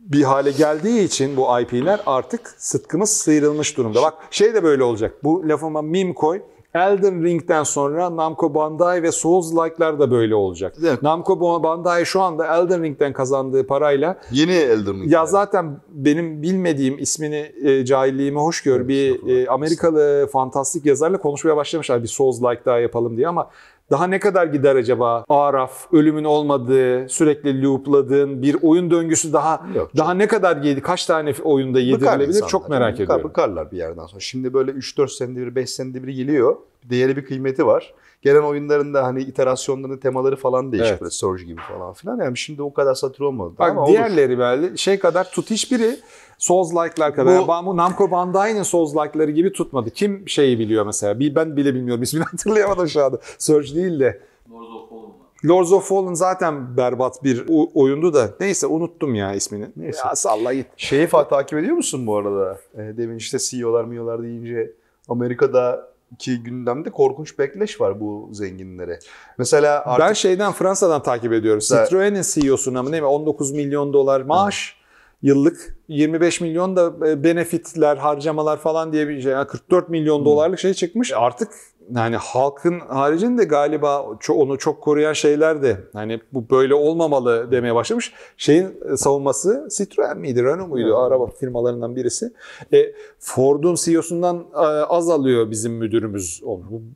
bir 0.00 0.22
hale 0.22 0.50
geldiği 0.50 1.04
için 1.04 1.36
bu 1.36 1.60
IP'ler 1.60 2.00
artık 2.06 2.54
sıtkımız 2.58 3.10
sıyrılmış 3.10 3.76
durumda. 3.76 4.02
Bak 4.02 4.14
şey 4.30 4.54
de 4.54 4.62
böyle 4.62 4.82
olacak. 4.82 5.14
Bu 5.24 5.48
lafıma 5.48 5.82
mim 5.82 6.14
koy. 6.14 6.42
Elden 6.74 7.24
Ring'den 7.24 7.62
sonra 7.62 8.16
Namco 8.16 8.54
Bandai 8.54 9.02
ve 9.02 9.08
Souls-like'lar 9.12 9.98
da 9.98 10.10
böyle 10.10 10.34
olacak. 10.34 10.74
Evet. 10.82 11.02
Namco 11.02 11.62
Bandai 11.62 12.06
şu 12.06 12.20
anda 12.20 12.46
Elden 12.56 12.82
Ring'den 12.82 13.12
kazandığı 13.12 13.66
parayla 13.66 14.18
Yeni 14.32 14.52
Elden 14.52 14.94
Ring. 14.94 15.12
ya 15.12 15.26
zaten 15.26 15.80
benim 15.88 16.42
bilmediğim 16.42 16.98
ismini 16.98 17.52
e, 17.64 17.84
cahilliğimi 17.84 18.38
hoş 18.38 18.62
gör 18.62 18.88
bir 18.88 19.10
estağfurullah. 19.14 19.42
e, 19.42 19.48
Amerikalı 19.48 20.28
fantastik 20.32 20.86
yazarla 20.86 21.18
konuşmaya 21.18 21.56
başlamışlar 21.56 22.02
bir 22.02 22.08
Souls-like 22.08 22.64
daha 22.64 22.78
yapalım 22.78 23.16
diye 23.16 23.28
ama 23.28 23.50
daha 23.90 24.06
ne 24.06 24.18
kadar 24.18 24.46
gider 24.46 24.76
acaba? 24.76 25.24
Araf, 25.28 25.92
ölümün 25.92 26.24
olmadığı, 26.24 27.08
sürekli 27.08 27.62
loopladığın 27.62 28.42
bir 28.42 28.56
oyun 28.62 28.90
döngüsü 28.90 29.32
daha 29.32 29.66
Yok, 29.76 29.90
daha 29.96 30.14
ne 30.14 30.26
kadar 30.26 30.56
yedi, 30.56 30.80
kaç 30.80 31.06
tane 31.06 31.32
oyunda 31.42 31.80
yedirilebilir 31.80 32.28
insanlar. 32.28 32.48
çok 32.48 32.68
merak 32.68 32.94
Bıkar- 32.94 33.04
ediyorum. 33.04 33.24
Bıkarlar 33.30 33.72
bir 33.72 33.76
yerden 33.76 34.06
sonra. 34.06 34.20
Şimdi 34.20 34.54
böyle 34.54 34.70
3-4 34.70 35.08
senede 35.08 35.40
bir, 35.46 35.54
5 35.54 35.70
senede 35.70 36.02
bir 36.06 36.12
geliyor. 36.12 36.56
Değeri 36.84 37.16
bir 37.16 37.24
kıymeti 37.24 37.66
var. 37.66 37.94
Gelen 38.22 38.42
oyunlarında 38.42 39.04
hani 39.04 39.22
iterasyonlarının 39.22 39.96
temaları 39.98 40.36
falan 40.36 40.72
değişik. 40.72 40.90
Evet. 40.90 41.00
Böyle 41.00 41.10
Surge 41.10 41.44
gibi 41.44 41.60
falan 41.60 41.92
filan. 41.92 42.18
Yani 42.18 42.36
şimdi 42.36 42.62
o 42.62 42.72
kadar 42.72 42.94
satır 42.94 43.24
olmadı. 43.24 43.54
Bak 43.58 43.70
ama 43.70 43.80
olur. 43.82 43.88
diğerleri 43.90 44.38
böyle 44.38 44.76
şey 44.76 44.98
kadar 44.98 45.30
tut 45.30 45.50
hiçbiri 45.50 45.96
Souls-like'lar 46.38 47.14
kadar. 47.14 47.42
Bu- 47.42 47.48
Bu, 47.48 47.66
bu 47.66 47.76
Namco 47.76 48.10
Bandai'nin 48.10 48.62
Souls-like'ları 48.62 49.30
gibi 49.30 49.52
tutmadı. 49.52 49.90
Kim 49.90 50.28
şeyi 50.28 50.58
biliyor 50.58 50.86
mesela? 50.86 51.18
Bir 51.18 51.34
ben 51.34 51.56
bile 51.56 51.74
bilmiyorum. 51.74 52.02
İsmini 52.02 52.24
hatırlayamadım 52.30 52.88
şu 52.88 53.04
anda. 53.04 53.18
Surge 53.38 53.74
değil 53.74 54.00
de. 54.00 54.20
Lords 54.50 54.68
of 54.72 54.88
Fallen'lar. 54.90 55.18
Lords 55.44 55.72
of 55.72 55.88
Fallen 55.88 56.14
zaten 56.14 56.76
berbat 56.76 57.24
bir 57.24 57.44
oyundu 57.74 58.14
da. 58.14 58.30
Neyse 58.40 58.66
unuttum 58.66 59.14
ya 59.14 59.34
ismini. 59.34 59.66
Neyse. 59.76 60.00
Ya 60.06 60.14
salla 60.16 60.54
git. 60.54 60.66
Şeyi 60.76 61.06
takip 61.06 61.58
ediyor 61.58 61.76
musun 61.76 62.06
bu 62.06 62.16
arada? 62.16 62.58
E, 62.74 62.78
demin 62.96 63.16
işte 63.16 63.38
CEO'lar 63.38 63.84
miyolar 63.84 64.22
deyince 64.22 64.72
Amerika'da 65.08 65.88
ki 66.18 66.42
gündemde 66.42 66.90
korkunç 66.90 67.38
backlash 67.38 67.80
var 67.80 68.00
bu 68.00 68.28
zenginlere. 68.32 68.98
Mesela 69.38 69.82
artık 69.84 70.08
Ben 70.08 70.12
şeyden 70.12 70.52
Fransa'dan 70.52 71.02
takip 71.02 71.32
ediyorum. 71.32 71.60
Güzel. 71.60 71.84
Citroen'in 71.84 72.22
CEO'suna 72.22 72.82
mı 72.82 72.92
ne 72.92 73.00
mi 73.00 73.06
19 73.06 73.52
milyon 73.52 73.92
dolar 73.92 74.20
maaş 74.20 74.78
yıllık 75.22 75.78
25 75.88 76.40
milyon 76.40 76.76
da 76.76 77.08
e, 77.08 77.24
benefitler, 77.24 77.96
harcamalar 77.96 78.56
falan 78.56 78.92
diye 78.92 79.08
bir 79.08 79.22
şey. 79.22 79.32
Yani 79.32 79.46
44 79.46 79.88
milyon 79.88 80.24
dolarlık 80.24 80.58
şey 80.58 80.74
çıkmış. 80.74 81.12
Artık 81.12 81.48
yani 81.94 82.16
halkın 82.16 82.80
haricinde 82.80 83.44
galiba 83.44 84.06
onu 84.28 84.58
çok 84.58 84.82
koruyan 84.82 85.12
şeyler 85.12 85.62
de 85.62 85.76
hani 85.92 86.20
bu 86.32 86.50
böyle 86.50 86.74
olmamalı 86.74 87.50
demeye 87.50 87.74
başlamış. 87.74 88.12
Şeyin 88.36 88.74
e, 88.92 88.96
savunması 88.96 89.68
Citroen 89.76 90.18
miydi, 90.18 90.44
Renault 90.44 90.68
muydu? 90.68 90.96
Araba 90.96 91.26
firmalarından 91.26 91.96
birisi. 91.96 92.32
E, 92.72 92.92
Ford'un 93.18 93.74
CEO'sundan 93.74 94.46
e, 94.54 94.58
az 94.58 95.10
alıyor 95.10 95.50
bizim 95.50 95.72
müdürümüz. 95.72 96.42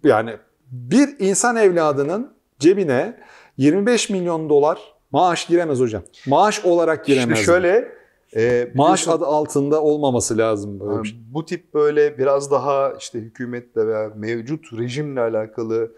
Yani 0.05 0.37
bir 0.71 1.09
insan 1.19 1.57
evladının 1.57 2.33
cebine 2.59 3.17
25 3.57 4.11
milyon 4.11 4.49
dolar 4.49 4.79
maaş 5.11 5.47
giremez 5.47 5.81
hocam. 5.81 6.03
Maaş 6.27 6.65
olarak 6.65 7.07
giremez. 7.07 7.25
şimdi 7.25 7.47
şöyle 7.47 8.02
e, 8.37 8.73
Maaş 8.75 9.09
adı 9.09 9.27
altında 9.27 9.83
olmaması 9.83 10.39
lazım 10.39 10.81
böyle 10.81 11.03
bir 11.03 11.09
şey. 11.09 11.19
Yani 11.19 11.27
bu 11.35 11.45
tip 11.47 11.75
böyle 11.75 12.19
biraz 12.19 12.51
daha 12.51 12.93
işte 12.93 13.19
hükümetle 13.19 13.87
veya 13.87 14.13
mevcut 14.17 14.73
rejimle 14.73 15.21
alakalı 15.21 15.93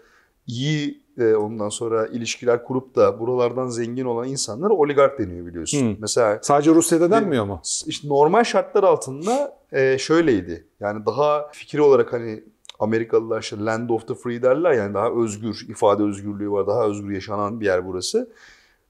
iyi 0.47 1.05
e, 1.17 1.33
ondan 1.33 1.69
sonra 1.69 2.07
ilişkiler 2.07 2.63
kurup 2.63 2.95
da 2.95 3.19
buralardan 3.19 3.67
zengin 3.67 4.05
olan 4.05 4.27
insanlar 4.27 4.69
oligark 4.69 5.19
deniyor 5.19 5.45
biliyorsun. 5.45 5.79
Hmm. 5.79 5.95
Mesela 5.99 6.39
Sadece 6.41 6.71
Rusya'da 6.71 7.11
denmiyor 7.11 7.45
mu? 7.45 7.61
işte 7.85 8.07
normal 8.07 8.43
şartlar 8.43 8.83
altında 8.83 9.57
e, 9.71 9.97
şöyleydi. 9.97 10.67
Yani 10.79 11.05
daha 11.05 11.49
fikir 11.51 11.79
olarak 11.79 12.13
hani 12.13 12.43
Amerikalılar 12.79 13.41
işte 13.41 13.65
land 13.65 13.89
of 13.89 14.07
the 14.07 14.15
free 14.15 14.41
derler 14.41 14.71
yani 14.71 14.93
daha 14.93 15.11
özgür 15.11 15.65
ifade 15.69 16.03
özgürlüğü 16.03 16.51
var, 16.51 16.67
daha 16.67 16.85
özgür 16.85 17.11
yaşanan 17.11 17.59
bir 17.59 17.65
yer 17.65 17.87
burası. 17.87 18.29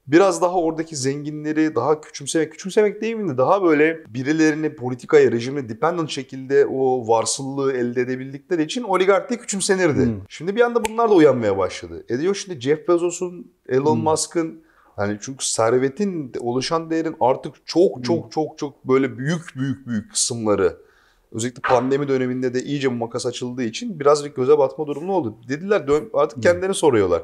Biraz 0.08 0.42
daha 0.42 0.54
oradaki 0.54 0.96
zenginleri 0.96 1.74
daha 1.74 2.00
küçümsemek, 2.00 2.52
küçümsemek 2.52 3.02
değil 3.02 3.14
mi 3.14 3.38
daha 3.38 3.62
böyle 3.62 4.04
birilerini 4.08 4.74
politikaya, 4.74 5.32
rejime 5.32 5.68
dependent 5.68 6.10
şekilde 6.10 6.66
o 6.66 7.08
varsıllığı 7.08 7.72
elde 7.72 8.00
edebildikleri 8.00 8.62
için 8.62 8.82
oligark 8.82 9.30
diye 9.30 9.40
küçümsenirdi. 9.40 10.04
Hmm. 10.04 10.20
Şimdi 10.28 10.56
bir 10.56 10.60
anda 10.60 10.84
bunlar 10.84 11.10
da 11.10 11.14
uyanmaya 11.14 11.58
başladı. 11.58 12.04
E 12.08 12.18
diyor 12.18 12.34
şimdi 12.34 12.60
Jeff 12.60 12.88
Bezos'un, 12.88 13.52
Elon 13.68 13.96
Hmm. 13.96 14.02
Musk'ın 14.02 14.62
yani 14.98 15.18
çünkü 15.20 15.48
servetin 15.48 16.32
oluşan 16.40 16.90
değerin 16.90 17.16
artık 17.20 17.54
çok 17.66 18.04
çok 18.04 18.32
çok 18.32 18.58
çok 18.58 18.84
böyle 18.88 19.18
büyük 19.18 19.56
büyük 19.56 19.86
büyük 19.86 20.10
kısımları 20.10 20.76
özellikle 21.32 21.60
pandemi 21.68 22.08
döneminde 22.08 22.54
de 22.54 22.62
iyice 22.62 22.88
makas 22.88 23.26
açıldığı 23.26 23.62
için 23.62 24.00
birazcık 24.00 24.36
göze 24.36 24.58
batma 24.58 24.86
durumu 24.86 25.12
oldu. 25.12 25.36
Dediler 25.48 25.84
artık 26.14 26.42
kendilerini 26.42 26.74
soruyorlar. 26.74 27.22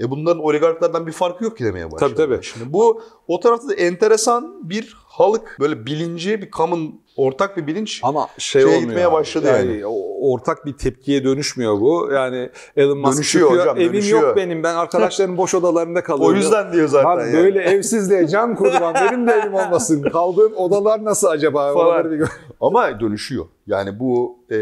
E 0.00 0.10
bunların 0.10 0.42
oligarklardan 0.42 1.06
bir 1.06 1.12
farkı 1.12 1.44
yok 1.44 1.58
ki 1.58 1.64
demeye 1.64 1.92
başladı. 1.92 2.14
Tabii, 2.16 2.32
tabii. 2.32 2.44
Şimdi 2.44 2.72
bu 2.72 3.02
o 3.28 3.40
tarafta 3.40 3.68
da 3.68 3.74
enteresan 3.74 4.70
bir 4.70 4.96
halk 5.14 5.56
böyle 5.60 5.86
bilinci 5.86 6.42
bir 6.42 6.50
common 6.50 7.00
ortak 7.16 7.56
bir 7.56 7.66
bilinç. 7.66 8.00
Ama 8.04 8.28
şey 8.38 8.62
Şeye 8.62 8.66
olmuyor. 8.68 8.82
gitmeye 8.82 9.12
başladı 9.12 9.46
yani. 9.46 9.86
o- 9.86 10.10
Ortak 10.32 10.66
bir 10.66 10.72
tepkiye 10.72 11.24
dönüşmüyor 11.24 11.80
bu. 11.80 12.08
Yani 12.14 12.50
Elon 12.76 12.98
Musk 12.98 13.14
Dönüşüyor 13.16 13.46
çıkıyor, 13.48 13.62
hocam, 13.66 13.78
Evim 13.80 13.92
dönüşüyor." 13.92 14.22
yok 14.22 14.36
benim. 14.36 14.62
Ben 14.62 14.74
arkadaşlarım 14.74 15.36
boş 15.36 15.54
odalarında 15.54 16.02
kalıyorum. 16.02 16.34
o 16.34 16.38
yüzden 16.38 16.72
diyor 16.72 16.88
zaten 16.88 17.08
Abi 17.10 17.20
yani. 17.22 17.32
böyle 17.32 17.62
evsizliğe 17.62 18.28
can 18.28 18.56
kurban 18.56 18.94
benim 18.94 19.26
de 19.26 19.32
evim 19.32 19.54
olmasın. 19.54 20.02
Kaldığım 20.02 20.52
odalar 20.56 21.04
nasıl 21.04 21.26
acaba? 21.28 21.72
Falan. 21.74 22.10
Bir 22.10 22.22
Ama 22.60 23.00
dönüşüyor. 23.00 23.46
Yani 23.66 24.00
bu 24.00 24.38
e, 24.52 24.56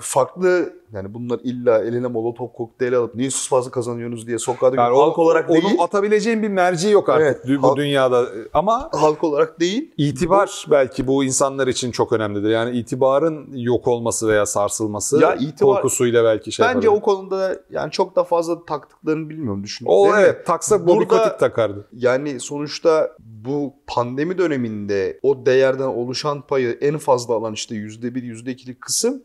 farklı 0.00 0.72
yani 0.92 1.14
bunlar 1.14 1.40
illa 1.44 1.78
eline 1.84 2.06
molotof 2.06 2.52
kokteyli 2.52 2.96
alıp 2.96 3.14
niye 3.14 3.30
siz 3.30 3.48
fazla 3.48 3.70
kazanıyorsunuz 3.70 4.26
diye 4.26 4.38
sokağa. 4.38 4.66
Yani 4.66 4.96
halk 4.96 5.18
olarak 5.18 5.50
onun 5.50 5.62
değil. 5.62 5.76
atabileceğin 5.80 6.42
bir 6.42 6.48
merci 6.48 6.88
yok 6.88 7.08
artık 7.08 7.40
Evet, 7.46 7.62
bu 7.62 7.66
halk- 7.68 7.76
dünyada. 7.76 8.24
Ama 8.54 8.88
Halk 8.92 9.24
olarak 9.24 9.60
değil. 9.60 9.83
İtibar 9.96 10.66
belki 10.70 11.06
bu 11.06 11.24
insanlar 11.24 11.66
için 11.66 11.90
çok 11.90 12.12
önemlidir. 12.12 12.50
Yani 12.50 12.78
itibarın 12.78 13.48
yok 13.56 13.88
olması 13.88 14.28
veya 14.28 14.46
sarsılması 14.46 15.20
Ya 15.20 15.34
itibar- 15.36 15.58
korkusuyla 15.74 16.24
belki 16.24 16.52
şey 16.52 16.66
Bence 16.66 16.86
yapabilir. 16.86 17.00
o 17.00 17.00
konuda 17.00 17.56
yani 17.70 17.90
çok 17.90 18.16
da 18.16 18.24
fazla 18.24 18.64
taktıklarını 18.64 19.28
bilmiyorum 19.28 19.64
düşünüyorum. 19.64 20.00
O 20.00 20.04
Değil 20.04 20.16
mi? 20.16 20.22
evet 20.22 20.46
taksa 20.46 20.86
Bobby 20.86 21.04
Kotick 21.04 21.38
takardı. 21.38 21.88
Yani 21.92 22.40
sonuçta 22.40 23.10
bu 23.18 23.74
pandemi 23.86 24.38
döneminde 24.38 25.18
o 25.22 25.46
değerden 25.46 25.86
oluşan 25.86 26.42
payı 26.46 26.78
en 26.80 26.98
fazla 26.98 27.34
alan 27.34 27.52
işte 27.52 27.74
yüzde 27.74 28.14
bir, 28.14 28.22
yüzde 28.22 28.50
ikilik 28.52 28.80
kısım 28.80 29.22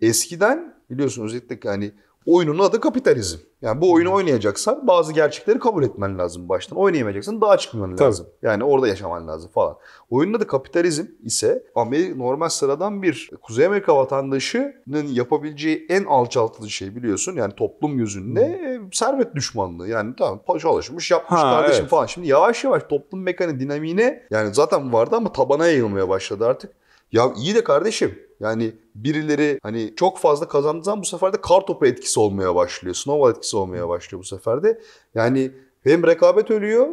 eskiden 0.00 0.71
biliyorsun 0.90 1.24
özellikle 1.24 1.68
hani 1.68 1.92
oyunun 2.26 2.58
adı 2.58 2.80
kapitalizm. 2.80 3.38
Yani 3.62 3.80
bu 3.80 3.92
oyunu 3.92 4.12
oynayacaksan 4.12 4.86
bazı 4.86 5.12
gerçekleri 5.12 5.58
kabul 5.58 5.84
etmen 5.84 6.18
lazım 6.18 6.48
baştan. 6.48 6.78
Oynayamayacaksan 6.78 7.40
daha 7.40 7.56
çıkman 7.56 7.96
Tabii. 7.96 8.06
lazım. 8.06 8.26
Yani 8.42 8.64
orada 8.64 8.88
yaşaman 8.88 9.28
lazım 9.28 9.50
falan. 9.54 9.76
Oyunun 10.10 10.34
adı 10.34 10.46
kapitalizm 10.46 11.04
ise 11.22 11.64
Amerika, 11.74 12.16
normal 12.16 12.48
sıradan 12.48 13.02
bir 13.02 13.30
Kuzey 13.42 13.66
Amerika 13.66 13.96
vatandaşının 13.96 15.06
yapabileceği 15.12 15.86
en 15.88 16.04
alçaltıcı 16.04 16.70
şey 16.70 16.96
biliyorsun. 16.96 17.36
Yani 17.36 17.54
toplum 17.54 17.98
gözünde 17.98 18.40
e, 18.40 18.80
servet 18.92 19.34
düşmanlığı. 19.34 19.88
Yani 19.88 20.14
tamam 20.18 20.40
çalışmış 20.60 21.10
yapmış 21.10 21.40
Ha, 21.40 21.50
kardeşim 21.50 21.80
evet. 21.80 21.90
falan. 21.90 22.06
Şimdi 22.06 22.28
yavaş 22.28 22.64
yavaş 22.64 22.82
toplum 22.82 23.22
mekanı 23.22 23.60
dinamiğine 23.60 24.22
yani 24.30 24.54
zaten 24.54 24.92
vardı 24.92 25.16
ama 25.16 25.32
tabana 25.32 25.66
yayılmaya 25.66 26.08
başladı 26.08 26.46
artık. 26.46 26.72
Ya 27.12 27.32
iyi 27.36 27.54
de 27.54 27.64
kardeşim 27.64 28.18
yani 28.42 28.72
birileri 28.94 29.58
hani 29.62 29.92
çok 29.96 30.18
fazla 30.18 30.48
kazandığı 30.48 30.84
zaman 30.84 31.02
bu 31.02 31.06
sefer 31.06 31.32
de 31.32 31.40
kar 31.40 31.66
topu 31.66 31.86
etkisi 31.86 32.20
olmaya 32.20 32.54
başlıyor. 32.54 32.94
Snowball 32.94 33.30
etkisi 33.30 33.56
olmaya 33.56 33.88
başlıyor 33.88 34.20
bu 34.20 34.26
sefer 34.26 34.62
de. 34.62 34.80
Yani 35.14 35.50
hem 35.84 36.06
rekabet 36.06 36.50
ölüyor 36.50 36.88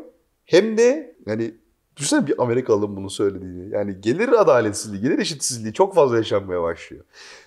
hem 0.45 0.77
de 0.77 1.15
yani 1.25 1.53
düşünsene 1.97 2.27
bir 2.27 2.43
Amerikalı'nın 2.43 2.95
bunu 2.95 3.09
söylediğini. 3.09 3.73
Yani 3.73 4.01
gelir 4.01 4.41
adaletsizliği, 4.41 5.01
gelir 5.01 5.19
eşitsizliği 5.19 5.73
çok 5.73 5.95
fazla 5.95 6.17
yaşanmaya 6.17 6.61
başlıyor. 6.61 7.03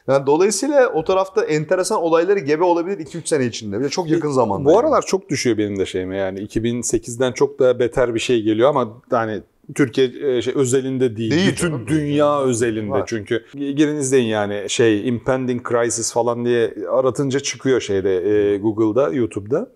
Yani 0.08 0.26
dolayısıyla 0.26 0.88
o 0.88 1.04
tarafta 1.04 1.44
enteresan 1.44 2.02
olayları 2.02 2.38
gebe 2.38 2.64
olabilir 2.64 3.06
2-3 3.06 3.28
sene 3.28 3.46
içinde. 3.46 3.78
Bir 3.78 3.84
de 3.84 3.88
çok 3.88 4.10
yakın 4.10 4.30
zamanda. 4.30 4.64
Bu 4.64 4.70
yani. 4.70 4.80
aralar 4.80 5.02
çok 5.02 5.28
düşüyor 5.28 5.58
benim 5.58 5.78
de 5.78 5.86
şeyime 5.86 6.16
yani 6.16 6.40
2008'den 6.40 7.32
çok 7.32 7.58
daha 7.58 7.78
beter 7.78 8.14
bir 8.14 8.20
şey 8.20 8.42
geliyor 8.42 8.68
ama 8.68 9.02
hani 9.10 9.42
Türkiye 9.74 10.36
e, 10.36 10.42
şey, 10.42 10.54
özelinde 10.56 11.16
değil. 11.16 11.30
Değil 11.30 11.52
Bütün 11.52 11.68
canım. 11.68 11.86
dünya 11.86 12.40
özelinde 12.42 12.90
Var. 12.90 13.04
çünkü. 13.06 13.44
Girin 13.54 13.96
izleyin 13.96 14.26
yani 14.28 14.64
şey 14.68 15.08
impending 15.08 15.68
crisis 15.68 16.12
falan 16.12 16.44
diye 16.44 16.74
aratınca 16.90 17.40
çıkıyor 17.40 17.80
şeyde 17.80 18.16
e, 18.16 18.58
Google'da, 18.58 19.08
YouTube'da. 19.12 19.70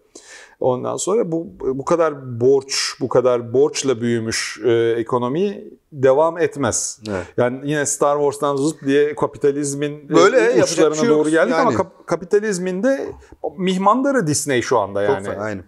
Ondan 0.60 0.96
sonra 0.96 1.32
bu 1.32 1.46
bu 1.60 1.84
kadar 1.84 2.40
borç, 2.40 2.94
bu 3.00 3.08
kadar 3.08 3.52
borçla 3.52 4.00
büyümüş 4.00 4.60
e, 4.64 4.94
ekonomi 4.98 5.64
devam 5.92 6.38
etmez. 6.38 7.00
Evet. 7.08 7.26
Yani 7.36 7.60
yine 7.64 7.86
Star 7.86 8.16
Wars'tan 8.16 8.56
zıt 8.56 8.86
diye 8.86 9.14
kapitalizmin 9.14 10.08
Böyle, 10.08 10.36
e, 10.38 10.42
yapacak 10.42 10.68
uçlarına 10.68 10.94
şey 10.94 11.08
doğru 11.08 11.30
geldik 11.30 11.54
ama 11.54 11.62
Yani. 11.62 11.74
kap- 11.74 12.06
kapitalizmin 12.06 12.82
de 12.82 13.06
mihmandarı 13.58 14.26
Disney 14.26 14.62
şu 14.62 14.78
anda 14.78 15.06
Çok 15.06 15.14
yani. 15.14 15.26
fena, 15.26 15.42
aynen. 15.42 15.64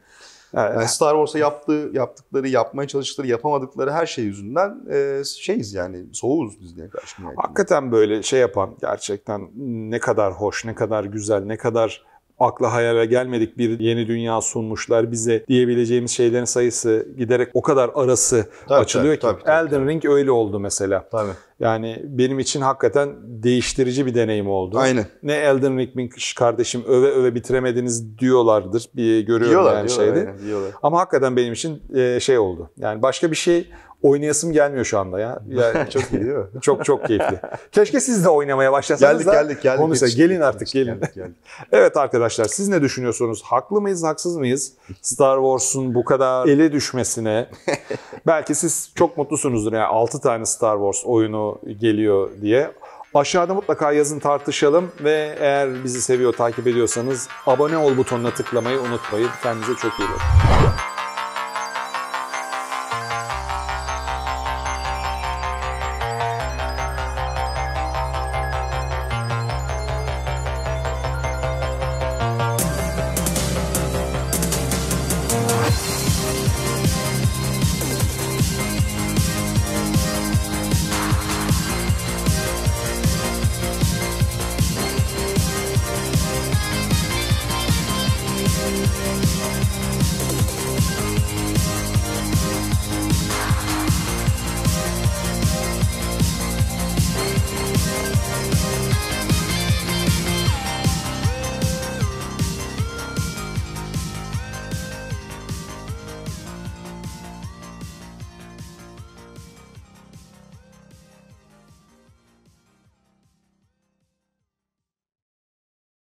Evet. 0.55 0.73
Yani 0.75 0.89
Star 0.89 1.13
Wars'a 1.13 1.39
yaptığı, 1.39 1.91
yaptıkları, 1.93 2.49
yapmaya 2.49 2.89
çalıştıkları, 2.89 3.27
yapamadıkları 3.27 3.93
her 3.93 4.07
şey 4.07 4.25
yüzünden 4.25 4.81
e, 4.91 5.23
şeyiz 5.25 5.75
yani 5.75 6.07
soğuğuz 6.13 6.61
Disney'e 6.61 6.89
karşı. 6.89 7.23
Hakikaten 7.37 7.93
böyle 7.93 8.23
şey 8.23 8.41
yapan 8.41 8.77
gerçekten 8.81 9.51
ne 9.91 9.99
kadar 9.99 10.33
hoş, 10.33 10.65
ne 10.65 10.75
kadar 10.75 11.05
güzel, 11.05 11.43
ne 11.43 11.57
kadar 11.57 12.05
akla 12.39 12.73
hayale 12.73 13.07
gelmedik 13.07 13.59
bir 13.59 13.81
yeni 13.81 14.07
dünya 14.07 14.41
sunmuşlar 14.41 15.13
bize 15.13 15.45
diyebileceğimiz 15.49 16.11
şeylerin 16.11 16.45
sayısı 16.45 17.09
giderek 17.19 17.49
o 17.55 17.63
kadar 17.63 17.91
arası 17.95 18.47
Tabii, 18.69 18.81
açılıyor 18.81 19.17
tabii, 19.17 19.39
ki. 19.39 19.45
tabii, 19.45 19.65
tabii, 19.65 19.69
Elden 19.69 19.89
Ring 19.89 20.05
öyle 20.05 20.31
oldu 20.31 20.61
mesela. 20.61 21.09
Tabii. 21.11 21.31
Yani 21.61 22.03
benim 22.05 22.39
için 22.39 22.61
hakikaten 22.61 23.09
değiştirici 23.23 24.07
bir 24.07 24.15
deneyim 24.15 24.49
oldu. 24.51 24.79
Aynen. 24.79 25.07
Ne 25.23 25.33
Elden 25.35 25.79
Ring 25.79 26.13
kardeşim 26.37 26.85
öve 26.89 27.07
öve 27.11 27.35
bitiremediniz 27.35 28.19
diyorlardır. 28.19 28.85
Bir 28.97 29.21
görüyorum 29.21 29.51
Diyorlar, 29.51 29.77
yani 29.77 29.89
diyorlar, 29.89 30.05
şeyde. 30.07 30.29
aynen, 30.31 30.47
diyorlar. 30.47 30.71
Ama 30.83 31.01
hakikaten 31.01 31.37
benim 31.37 31.53
için 31.53 31.83
e, 31.97 32.21
şey 32.21 32.39
oldu. 32.39 32.71
Yani 32.77 33.03
başka 33.03 33.31
bir 33.31 33.37
şey 33.37 33.71
oynayasım 34.03 34.53
gelmiyor 34.53 34.85
şu 34.85 34.99
anda 34.99 35.21
ya. 35.21 35.39
ya 35.49 35.91
Çok 35.91 36.03
iyi 36.03 36.21
değil 36.21 36.33
mi? 36.35 36.45
çok 36.63 36.85
çok 36.85 37.07
keyifli. 37.07 37.41
Keşke 37.73 38.01
siz 38.01 38.25
de 38.25 38.29
oynamaya 38.29 38.73
başlasanız 38.73 39.13
Geldik 39.25 39.27
da 39.27 39.43
geldik 39.43 39.63
geldik. 39.63 39.81
konuşsa. 39.81 40.09
Gelin 40.09 40.41
artık 40.41 40.69
gelin. 40.69 40.95
Geldik, 40.95 41.15
geldik. 41.15 41.37
Evet 41.73 41.97
arkadaşlar 41.97 42.45
siz 42.45 42.69
ne 42.69 42.83
düşünüyorsunuz? 42.83 43.43
Haklı 43.43 43.81
mıyız 43.81 44.05
haksız 44.05 44.37
mıyız? 44.37 44.73
Star 45.03 45.37
Wars'un 45.37 45.95
bu 45.95 46.05
kadar 46.05 46.47
ele 46.49 46.73
düşmesine. 46.73 47.49
Belki 48.27 48.55
siz 48.55 48.93
çok 48.95 49.17
mutlusunuzdur 49.17 49.73
yani 49.73 49.85
6 49.85 50.21
tane 50.21 50.47
Star 50.47 50.77
Wars 50.77 51.03
oyunu 51.07 51.59
geliyor 51.81 52.31
diye. 52.43 52.71
Aşağıda 53.15 53.55
mutlaka 53.55 53.93
yazın 53.93 54.19
tartışalım 54.19 54.91
ve 55.05 55.37
eğer 55.41 55.85
bizi 55.85 56.03
seviyor 56.03 56.33
takip 56.33 56.67
ediyorsanız 56.67 57.29
abone 57.47 57.77
ol 57.79 57.97
butonuna 57.97 58.31
tıklamayı 58.31 58.81
unutmayın. 58.81 59.29
Kendinize 59.43 59.75
çok 59.75 59.93
iyi 60.01 60.09
bakın. 60.09 60.88